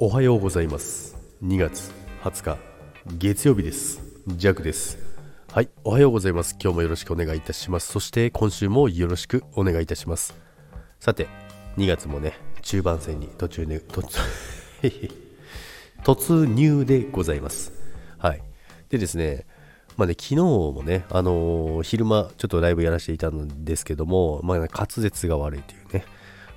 [0.00, 1.16] おはようございます。
[1.42, 1.90] 2月
[2.22, 2.58] 20日
[3.18, 4.00] 月曜日です。
[4.28, 4.96] ジャックです。
[5.52, 6.54] はいおはようございます。
[6.62, 7.90] 今日もよろしくお願いいたします。
[7.90, 10.36] そして今週もよろしくお願いいたします。
[11.00, 11.26] さて
[11.78, 14.20] 2月もね中盤戦に途中で突
[16.04, 17.72] 突入でございます。
[18.18, 18.42] はい。
[18.90, 19.46] でですね
[19.96, 26.04] まあね、昨日もね、あのー、昼間ちょっとライブやらせていたんですけども、まあ、ね、滑舌が悪いというね、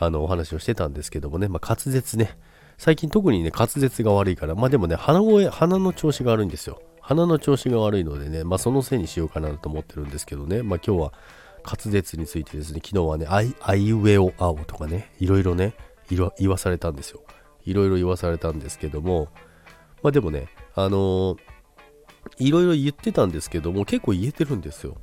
[0.00, 2.36] あの、お話をしてたんですけどもね、まあ、滑舌ね、
[2.78, 6.80] 最近特にね、滑舌が悪いから、まあでもね、鼻声、鼻の調子が悪いんですよ。
[7.00, 11.12] 鼻の調子が悪いのでね、まあそのせいにしようかなと思ってるんですけどね、まあ今日は
[11.64, 15.74] 滑舌についてですね、昨日はね、あい、あいうえおあおとかね、いろいろね、
[16.08, 17.20] 言わされたんですよ。
[17.64, 19.28] いろいろ言わされたんですけども、
[20.04, 21.38] まあでもね、あのー、
[22.38, 24.98] いろいろ言ってたんですけども、結構言えてるんですよ。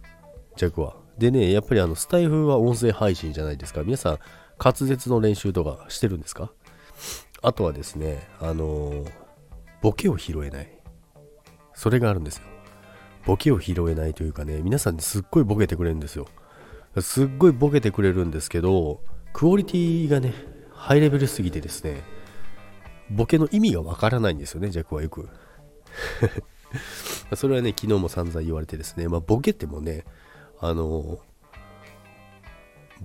[0.55, 0.95] 弱は。
[1.17, 3.83] でね、やっぱりあの、スタイフは音声配信じゃないですか。
[3.83, 4.19] 皆さん、
[4.63, 6.53] 滑舌の練習とかしてるんですか？
[7.41, 9.05] あとはですね、あの、
[9.81, 10.69] ボケを拾えない。
[11.73, 12.43] それがあるんですよ。
[13.25, 16.27] ボケを拾えないというかね、皆さんすっごいボケてくれるんですよ。
[17.01, 19.01] すっごいボケてくれるんですけど、
[19.33, 20.33] クオリティがね、
[20.71, 22.01] ハイレベルすぎてですね、
[23.09, 25.27] ボケの意味がわからないんですよね、ジャックはよく。
[27.35, 30.05] それはね、昨日も散々言われてですね、まあ、ボケてもね、
[30.59, 31.19] あの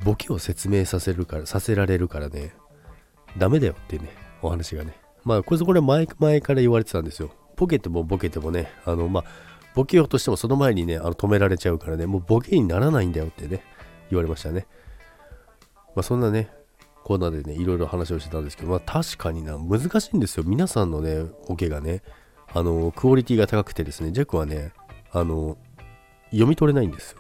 [0.05, 2.55] ボケを説明させるから、させられるからね、
[3.37, 4.11] ダメだよっていうね、
[4.43, 4.95] お話がね。
[5.25, 7.31] まあ、これこれ前前から言われてたんですよ。
[7.57, 9.25] ボケてもボケてもね、あの、まあ、
[9.75, 13.63] ボケようとしてもその前にね、あの止められちゃうからね、もうボケにならないんだよってね、
[14.11, 14.67] 言われましたね。
[15.95, 16.51] まあ、そんなね、
[17.05, 20.45] コーナーでね、いろいろ話をしてたんですけど、まあ、確かにな、難しいんですよ。
[20.47, 22.03] 皆さんのね、ボケがね、
[22.53, 24.73] あの、クオリティが高くてですね、ジャックはね、
[25.13, 25.57] あの、
[26.31, 27.19] 読み取れないんですよ。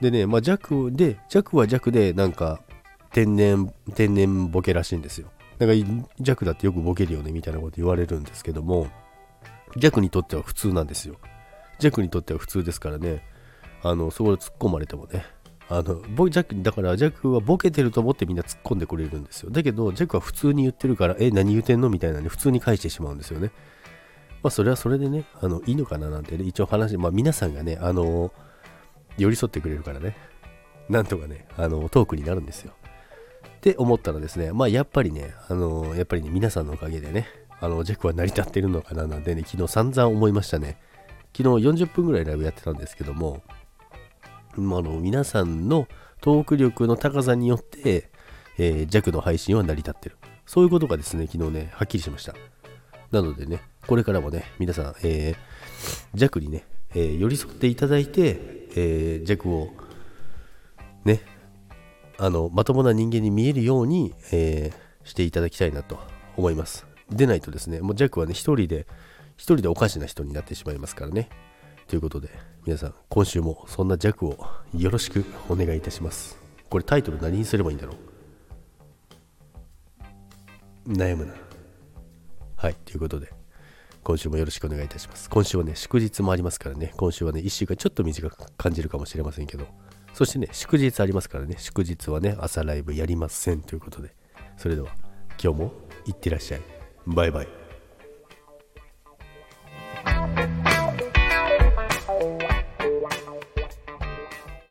[0.00, 2.60] でね、まあ、弱で、弱は弱で、なんか、
[3.14, 5.30] 天然、天然ボケらしいんですよ。
[5.58, 5.78] だから
[6.18, 8.88] 弱だってよくボケるよねみたいなこと言われるんですけども、
[9.76, 11.16] 弱にとっては普通なんですよ。
[11.78, 13.22] 弱にとっては普通ですからね、
[13.82, 15.24] あの、そこで突っ込まれてもね、
[15.68, 19.50] あの、ボ弱だから弱はボケてると思ってみんな突っ込んでくれるんですよ。
[19.50, 21.88] だけど、弱は普通に言ってるから、え、何言うてんの？
[21.90, 23.52] みたいなね、普通に返してしまうんですよね。
[24.42, 28.32] まあ、それはそれでね、あの、いいのかななんてね、一応話、まあ、皆さんがね、あの、
[29.16, 30.16] 寄り添ってくれるからね、
[30.88, 32.74] なんとかね、あの、トークになるんですよ。
[33.64, 37.26] って思ったらですね、まあやっぱりね、あのー、やっぱりね、皆さんのおかげでね、
[37.60, 40.76] あの、ジェクは成り立ってるのかななんてね、昨日散々思いましたね。
[41.34, 43.42] 昨日40分ぐらいライブやってたんですけども、
[44.54, 45.88] まあ、の皆さんの
[46.20, 48.10] トーク力の高さによって、
[48.58, 50.18] えー、弱の配信は成り立ってる。
[50.44, 52.34] そういうことがですね、昨日ね、はっきりしました。
[53.12, 55.36] なのでね、これからもね、皆さん、えー、
[56.12, 58.38] 弱にね、えー、寄り添っていただいて、
[58.76, 59.70] えー、弱を
[61.06, 61.22] ね、
[62.18, 65.98] あのまともな人間に見えるように、えー、していただきたいなと
[66.36, 66.86] 思います。
[67.10, 68.86] でないとですね、もうジャックはね、一人で、
[69.36, 71.28] 一人でおかしな人になってしまいますからね。
[71.86, 72.30] ということで、
[72.64, 74.38] 皆さん、今週もそんなジャックを
[74.74, 76.38] よろしくお願いいたします。
[76.70, 77.94] これタイトル何にすればいいんだろ
[80.86, 80.92] う？
[80.92, 81.34] 悩むな。
[82.56, 83.30] はい、ということで、
[84.02, 85.28] 今週もよろしくお願いいたします。
[85.28, 89.66] 今週はね、祝日もありますからね、今週はね、1週間ちょっと短く感じるかもしれませんけど、
[90.14, 94.14] そしてね、祝日ありますからね、祝日はね、朝ライブやりませんということで、
[94.56, 94.94] それでは
[95.42, 95.72] 今日も
[96.06, 96.62] いってらっしゃい。
[97.04, 97.63] バイバイ。